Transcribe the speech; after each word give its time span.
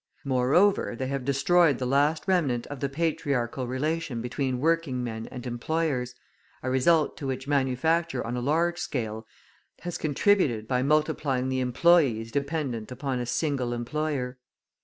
Moreover, 0.25 0.95
they 0.97 1.05
have 1.09 1.25
destroyed 1.25 1.77
the 1.77 1.85
last 1.85 2.23
remnant 2.25 2.65
of 2.65 2.79
the 2.79 2.89
patriarchal 2.89 3.67
relation 3.67 4.19
between 4.19 4.57
working 4.59 5.03
men 5.03 5.27
and 5.27 5.45
employers, 5.45 6.15
a 6.63 6.71
result 6.71 7.15
to 7.17 7.27
which 7.27 7.47
manufacture 7.47 8.25
on 8.25 8.35
a 8.35 8.41
large 8.41 8.79
scale 8.79 9.27
has 9.81 9.99
contributed 9.99 10.67
by 10.67 10.81
multiplying 10.81 11.49
the 11.49 11.59
employes 11.59 12.31
dependent 12.31 12.91
upon 12.91 13.19
a 13.19 13.27
single 13.27 13.73
employer. 13.73 14.39